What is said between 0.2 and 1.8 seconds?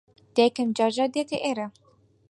دایکم جار جار دێتە ئێرە.